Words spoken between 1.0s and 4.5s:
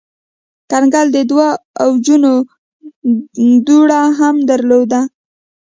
د دوه اوجونو دوره هم